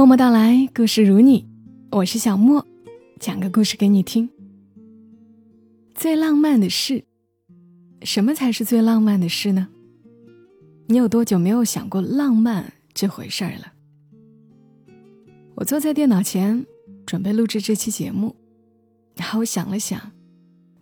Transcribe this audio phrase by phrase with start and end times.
[0.00, 1.46] 默默到来，故事如你，
[1.90, 2.66] 我是小莫，
[3.18, 4.30] 讲个故事给你听。
[5.94, 7.04] 最浪漫的事，
[8.00, 9.68] 什么才是最浪漫的事呢？
[10.86, 13.74] 你有多久没有想过浪漫这回事儿了？
[15.56, 16.64] 我坐在电脑前
[17.04, 18.34] 准备录制这期节目，
[19.16, 20.12] 然后想了想，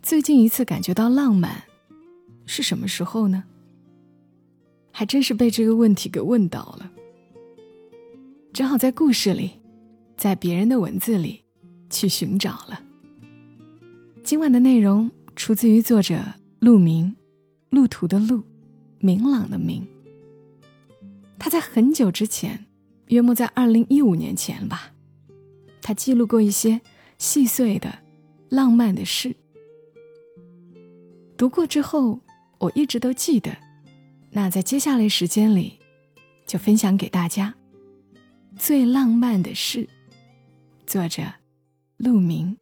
[0.01, 1.63] 最近一次感觉到浪漫
[2.45, 3.43] 是什么时候呢？
[4.93, 6.89] 还真是被这个问题给问倒了。
[8.51, 9.51] 只好在故事里，
[10.17, 11.43] 在别人的文字里，
[11.89, 12.81] 去寻找了。
[14.23, 16.19] 今晚的内容出自于作者
[16.59, 17.15] 陆明，
[17.69, 18.43] 路途的路，
[18.99, 19.87] 明朗的明。
[21.37, 22.65] 他在很久之前，
[23.07, 24.91] 约莫在二零一五年前吧，
[25.81, 26.81] 他记录过一些
[27.17, 27.99] 细碎的、
[28.49, 29.35] 浪漫的事。
[31.37, 32.19] 读过之后，
[32.57, 33.55] 我一直都记得。
[34.31, 35.79] 那在接下来时间里，
[36.45, 37.55] 就分享给大家。
[38.59, 39.87] 最浪漫的事，
[40.85, 41.23] 作者
[41.95, 42.57] 陆明。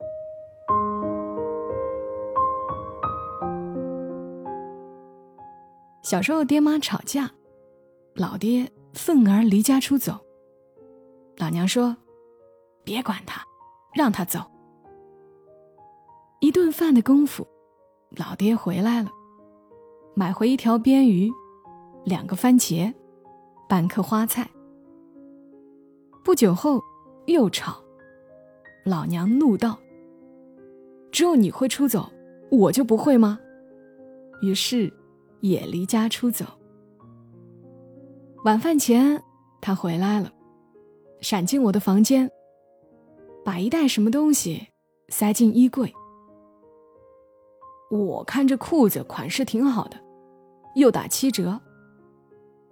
[6.04, 7.32] 小时候，爹妈吵架，
[8.14, 10.20] 老爹愤而离家出走。
[11.38, 11.98] 老娘说
[12.86, 13.44] ：“别管他，
[13.96, 14.40] 让他走。”
[16.40, 17.46] 一顿饭的功夫，
[18.12, 19.10] 老爹回来了，
[20.16, 21.32] 买回一条鳊鱼，
[22.06, 22.94] 两个番茄，
[23.68, 24.48] 半颗花菜。
[26.28, 26.84] 不久后，
[27.28, 27.82] 又吵。
[28.84, 29.80] 老娘怒道
[31.10, 32.12] ：“只有你会出走，
[32.52, 33.40] 我就不会吗？”
[34.44, 34.92] 于是，
[35.40, 36.44] 也离家出走。
[38.44, 39.24] 晚饭前，
[39.62, 40.30] 他回来了，
[41.22, 42.30] 闪进我的房间，
[43.46, 44.68] 把一袋什么东西
[45.08, 45.94] 塞进衣柜。
[47.90, 49.98] 我看这裤子款式挺好的，
[50.76, 51.62] 又打七折，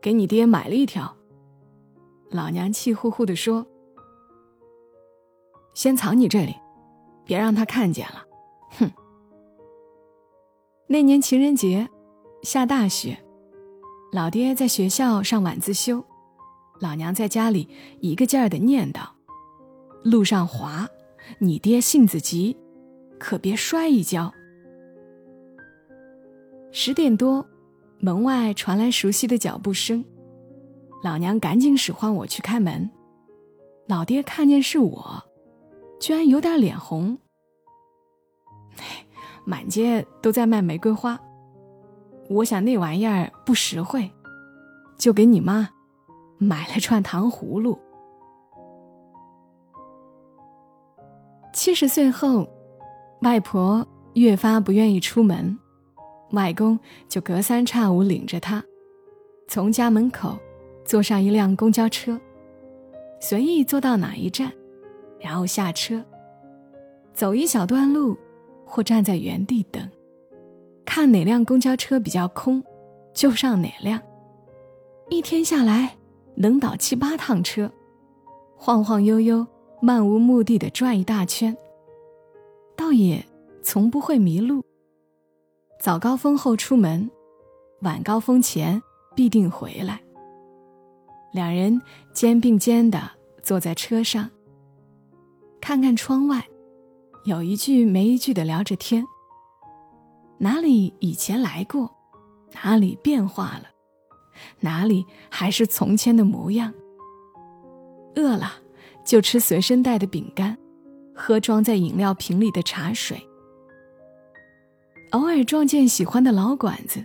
[0.01, 1.15] 给你爹买了一条。
[2.35, 3.65] 老娘气呼呼地说
[5.73, 6.53] ：“先藏你这里，
[7.23, 8.25] 别让他看见了。”
[8.77, 8.91] 哼。
[10.87, 11.89] 那年情人节，
[12.43, 13.23] 下大雪，
[14.11, 16.03] 老爹在学校上晚自修，
[16.81, 17.69] 老娘在家里
[18.01, 19.07] 一个劲儿的念叨
[20.03, 20.85] ：“路上滑，
[21.39, 22.57] 你爹性子急，
[23.17, 24.33] 可别摔一跤。”
[26.73, 27.47] 十点多，
[27.99, 30.03] 门外传来熟悉的脚步声。
[31.05, 32.89] 老娘赶紧使唤我去开门，
[33.85, 35.23] 老爹看见是我，
[35.99, 37.15] 居然有点脸红。
[39.45, 41.19] 满街都在卖玫瑰花，
[42.27, 44.09] 我想那玩意儿不实惠，
[44.97, 45.69] 就给你妈
[46.39, 47.77] 买了串糖葫芦。
[51.53, 52.49] 七十岁后，
[53.21, 55.55] 外婆越发不愿意出门，
[56.31, 58.63] 外公就隔三差五领着她，
[59.47, 60.35] 从家门口。
[60.85, 62.19] 坐上一辆公交车，
[63.19, 64.53] 随意坐到哪一站，
[65.19, 66.01] 然后下车，
[67.11, 68.15] 走一小段路，
[68.63, 69.89] 或站在原地等，
[70.85, 72.63] 看哪辆公交车比较空，
[73.15, 73.99] 就上哪辆。
[75.09, 75.97] 一天下来
[76.35, 77.71] 能倒七八趟车，
[78.55, 79.45] 晃晃悠悠、
[79.81, 81.57] 漫无目的的转一大圈，
[82.75, 83.25] 倒也
[83.63, 84.63] 从不会迷路。
[85.79, 87.09] 早高峰后出门，
[87.81, 88.81] 晚高峰前
[89.15, 89.99] 必定回来。
[91.35, 91.81] 两人
[92.13, 93.11] 肩并肩的
[93.43, 94.29] 坐在车上，
[95.59, 96.47] 看看窗外，
[97.25, 99.05] 有一句没一句的聊着天。
[100.37, 101.93] 哪里以前来过，
[102.63, 103.65] 哪里变化了，
[104.61, 106.73] 哪里还是从前的模样。
[108.15, 108.53] 饿了
[109.03, 110.57] 就吃随身带的饼干，
[111.13, 113.21] 喝装在饮料瓶里的茶水。
[115.11, 117.03] 偶尔撞见喜欢的老馆子，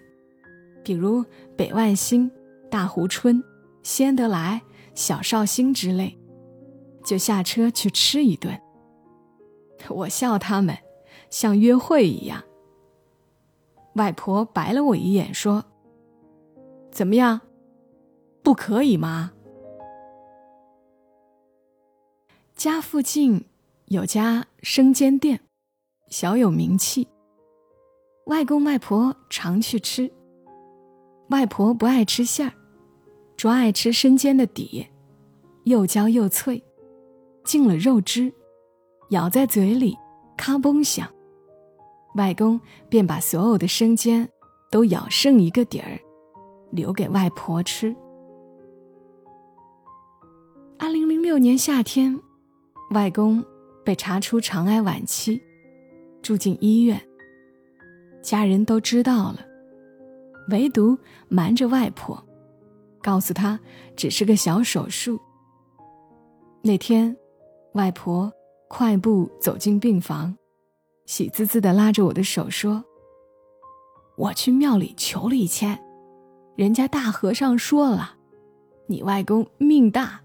[0.84, 1.24] 比如
[1.56, 2.30] 北万兴、
[2.70, 3.42] 大湖春。
[3.82, 4.62] 先得来、
[4.94, 6.18] 小绍兴之类，
[7.04, 8.60] 就下车去吃一顿。
[9.88, 10.76] 我笑他们
[11.30, 12.44] 像约会一样。
[13.94, 15.64] 外婆白了我一眼，说
[16.92, 17.40] ：“怎么样，
[18.42, 19.32] 不可以吗？”
[22.54, 23.46] 家附近
[23.86, 25.40] 有家生煎店，
[26.08, 27.08] 小有名气。
[28.26, 30.12] 外公外婆常去吃。
[31.30, 32.52] 外婆不爱吃馅儿。
[33.40, 34.86] 说爱吃生煎的底，
[35.64, 36.62] 又焦又脆，
[37.42, 38.30] 进了肉汁，
[39.12, 39.96] 咬在嘴里
[40.36, 41.08] 咔嘣响。
[42.16, 42.60] 外公
[42.90, 44.28] 便把所有的生煎
[44.70, 45.98] 都咬剩一个底儿，
[46.70, 47.96] 留给外婆吃。
[50.78, 52.20] 二零零六年夏天，
[52.90, 53.42] 外公
[53.82, 55.40] 被查出肠癌晚期，
[56.20, 57.00] 住进医院。
[58.20, 59.38] 家人都知道了，
[60.50, 60.98] 唯独
[61.30, 62.22] 瞒着外婆。
[63.02, 63.58] 告诉他，
[63.96, 65.20] 只是个小手术。
[66.62, 67.16] 那天，
[67.74, 68.30] 外婆
[68.68, 70.36] 快步走进病房，
[71.06, 72.84] 喜滋滋地拉着我的手说
[74.16, 75.80] ：“我去庙里求了一签，
[76.56, 78.16] 人家大和尚说了，
[78.86, 80.20] 你外公命大，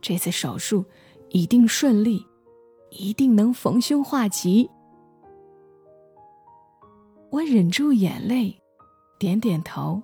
[0.00, 0.84] 这次手术
[1.30, 2.26] 一定顺利，
[2.90, 4.68] 一定能逢凶化吉。”
[7.30, 8.54] 我忍住眼泪，
[9.18, 10.02] 点点头，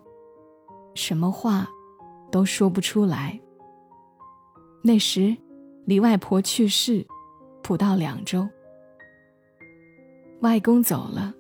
[0.95, 1.69] 什么话
[2.31, 3.39] 都说不出来。
[4.83, 5.37] 那时，
[5.87, 7.07] 离外婆去世
[7.63, 8.49] 不到两周。
[10.41, 11.35] 外公走了，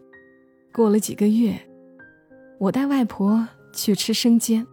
[0.73, 1.56] 过了几个月，
[2.58, 4.67] 我带外婆去吃生煎。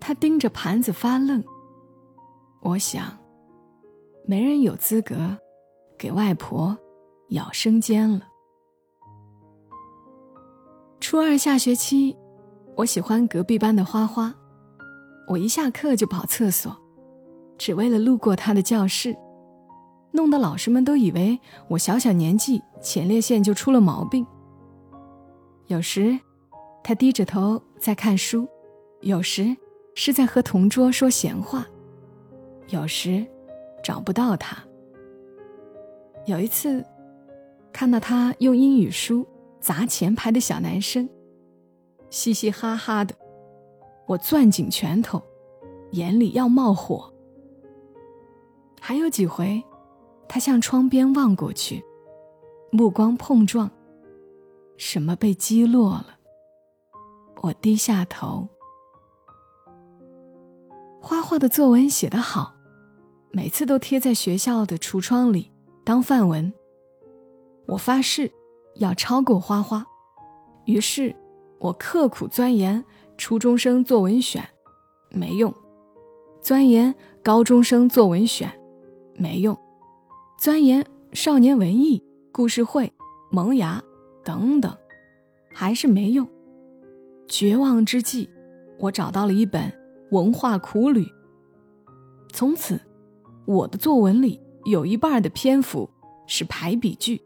[0.00, 1.44] 她盯着盘子发愣。
[2.62, 3.18] 我想，
[4.24, 5.36] 没人有资格
[5.98, 6.76] 给外婆
[7.28, 8.22] 舀生煎了。
[11.00, 12.16] 初二下学期，
[12.76, 14.34] 我喜欢隔壁班的花花，
[15.28, 16.76] 我一下课就跑厕所，
[17.58, 19.16] 只为了路过他的教室，
[20.10, 21.38] 弄得老师们都以为
[21.68, 24.26] 我小小年纪前列腺就出了毛病。
[25.66, 26.18] 有时，
[26.82, 28.48] 他低着头在看书，
[29.00, 29.56] 有时
[29.94, 31.66] 是在和同桌说闲话，
[32.68, 33.26] 有时
[33.82, 34.62] 找不到他。
[36.26, 36.84] 有一次，
[37.72, 39.26] 看到他用英语书。
[39.60, 41.08] 砸前排的小男生，
[42.10, 43.14] 嘻嘻哈哈的，
[44.06, 45.22] 我攥紧拳头，
[45.92, 47.12] 眼里要冒火。
[48.80, 49.62] 还有几回，
[50.28, 51.84] 他向窗边望过去，
[52.70, 53.70] 目光碰撞，
[54.76, 56.18] 什么被击落了。
[57.42, 58.48] 我低下头。
[61.00, 62.54] 花花的作文写得好，
[63.30, 65.50] 每次都贴在学校的橱窗里
[65.84, 66.52] 当范文。
[67.66, 68.32] 我发誓。
[68.76, 69.84] 要超过花花，
[70.64, 71.14] 于是，
[71.58, 72.82] 我刻苦钻研
[73.22, 74.42] 初中生作文选，
[75.08, 75.52] 没用；
[76.40, 76.92] 钻研
[77.22, 78.50] 高中生作文选，
[79.14, 79.54] 没用；
[80.36, 82.02] 钻研少年文艺、
[82.32, 82.92] 故事会、
[83.30, 83.80] 萌芽
[84.24, 84.76] 等等，
[85.54, 86.28] 还是没用。
[87.28, 88.28] 绝望之际，
[88.80, 89.72] 我找到了一本
[90.10, 91.06] 文化苦旅。
[92.32, 92.80] 从此，
[93.44, 95.88] 我的作文里有一半的篇幅
[96.26, 97.22] 是排比句。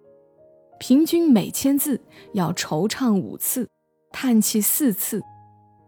[0.78, 2.02] 平均每千字
[2.34, 3.70] 要惆怅五次，
[4.12, 5.22] 叹气四次，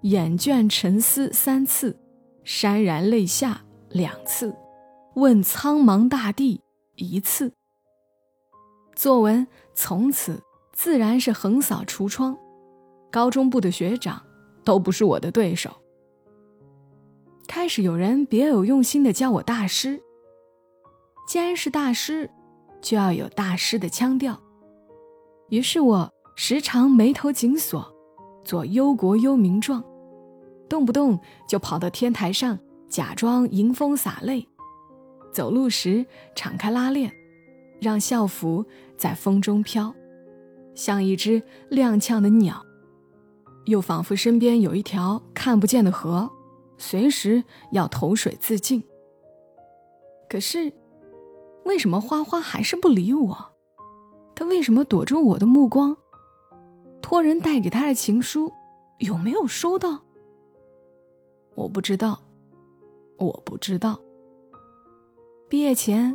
[0.03, 1.99] 眼倦沉思三次，
[2.45, 3.61] 潸然泪下
[3.91, 4.55] 两次，
[5.15, 6.61] 问苍茫大地
[6.97, 7.53] 一次。
[8.95, 10.43] 作文从此
[10.73, 12.37] 自然是横扫橱窗，
[13.11, 14.23] 高中部的学长
[14.65, 15.71] 都不是我的对手。
[17.49, 20.01] 开始有人别有用心的叫我大师。
[21.27, 22.31] 既然是大师，
[22.81, 24.41] 就要有大师的腔调。
[25.49, 27.93] 于是我时常眉头紧锁，
[28.49, 29.85] 做忧国忧民状，
[30.71, 32.59] 动不动就跑到天台上
[32.89, 34.49] 假装迎风洒泪，
[35.31, 37.13] 走路时敞开拉链，
[37.79, 38.65] 让校服
[38.97, 39.95] 在风中飘，
[40.75, 41.43] 像一只
[41.73, 42.65] 踉跄的鸟，
[43.67, 46.31] 又仿佛身边有一条看不见的河，
[46.79, 48.83] 随时要投水自尽。
[50.27, 50.73] 可是，
[51.67, 53.53] 为什么花花还是不理我？
[54.35, 55.95] 他为什么躲住我的目光？
[57.09, 58.53] 托人带给他的情书
[58.99, 60.03] 有没有收到？
[61.55, 62.21] 我不知道，
[63.17, 63.99] 我不知道。
[65.49, 66.15] 毕业前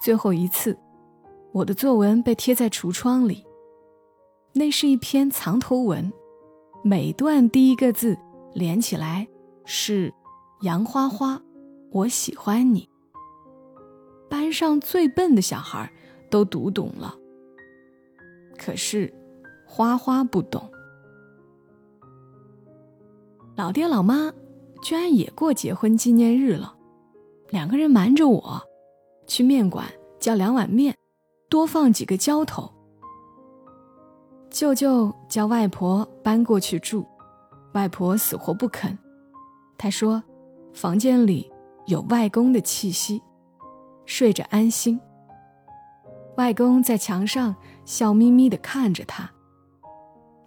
[0.00, 0.78] 最后一次，
[1.50, 3.44] 我的作文被贴在橱窗里。
[4.52, 6.12] 那是一篇藏头文，
[6.84, 8.16] 每段第一个字
[8.54, 9.26] 连起来
[9.64, 10.14] 是
[10.62, 11.42] “杨花花，
[11.90, 12.88] 我喜欢你”。
[14.30, 15.92] 班上最笨的小孩
[16.30, 17.18] 都读懂了。
[18.56, 19.12] 可是，
[19.68, 20.68] 花花不懂。
[23.54, 24.32] 老爹老妈
[24.82, 26.74] 居然也过结婚纪念日了，
[27.50, 28.62] 两个人瞒着我，
[29.26, 29.84] 去面馆
[30.18, 30.96] 叫两碗面，
[31.50, 32.72] 多放几个浇头。
[34.50, 37.06] 舅舅叫外婆搬过去住，
[37.74, 38.96] 外婆死活不肯。
[39.76, 40.22] 他说，
[40.72, 41.52] 房间里
[41.86, 43.22] 有外公的气息，
[44.06, 44.98] 睡着安心。
[46.36, 49.30] 外公在墙上笑眯眯地看着他。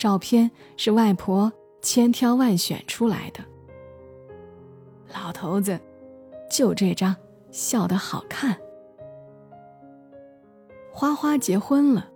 [0.02, 3.46] 照片是外婆千挑万选出来的。
[5.14, 5.80] 老头子，
[6.50, 7.16] 就这张
[7.52, 8.60] 笑得好看。
[10.92, 12.10] 花花结婚了，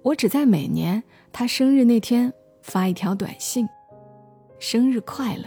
[0.00, 1.02] 我只在每年
[1.34, 3.68] 他生日那天发一条短信
[4.58, 5.44] ：“生日快乐。”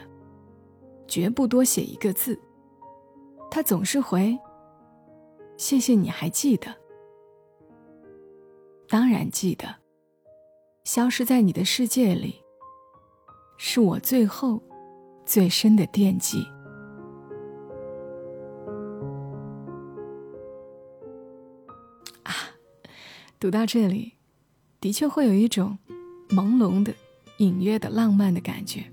[1.10, 2.40] 绝不多写一个字。
[3.50, 4.38] 他总是回
[5.58, 6.68] ：“谢谢你还记得。”
[8.88, 9.68] 当然记得，
[10.88, 12.36] 消失在你的世界里
[13.58, 14.64] 是我最后
[15.26, 16.48] 最深的惦记。
[22.24, 22.32] 啊
[23.38, 24.14] 读到这里
[24.80, 25.78] 的确会有一种
[26.30, 26.96] 朦胧的
[27.40, 28.86] 隐约的浪漫的感觉。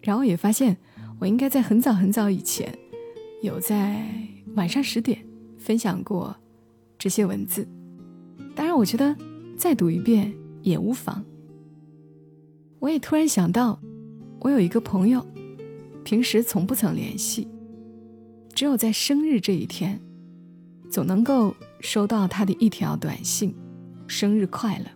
[0.00, 0.76] 然后也发现
[1.20, 2.76] 我应该在很早很早以前
[3.42, 4.04] 有在
[4.56, 5.24] 晚上十点
[5.56, 6.34] 分享过
[6.98, 7.64] 这些文字。
[8.56, 9.16] 当然我觉得
[9.56, 11.24] 再读一遍也无妨。
[12.78, 13.78] 我也突然想到，
[14.40, 15.24] 我有一个朋友，
[16.04, 17.46] 平时从不曾联系，
[18.54, 20.00] 只有在生日这一天，
[20.90, 23.54] 总能够收到他的一条短信
[24.08, 24.86] ：“生日快乐。”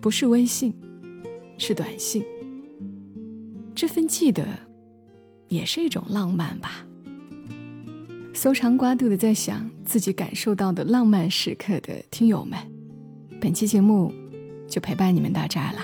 [0.00, 0.72] 不是微信，
[1.58, 2.24] 是短信。
[3.74, 4.46] 这份记得，
[5.48, 6.86] 也是一种浪漫吧。
[8.32, 12.58] 搜肠刮肚的在想自己感受到的浪漫时刻的听友们，
[13.40, 14.12] 本期节目
[14.68, 15.80] 就陪伴你们到这儿了。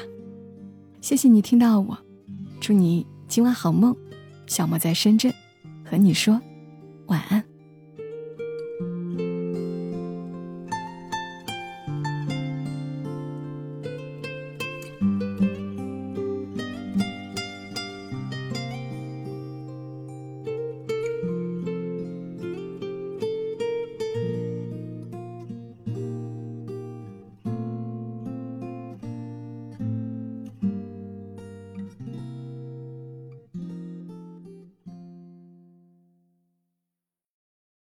[1.01, 1.99] 谢谢你听到我，
[2.61, 3.97] 祝你今晚好梦。
[4.47, 5.33] 小莫在深圳，
[5.85, 6.41] 和你说
[7.07, 7.51] 晚安。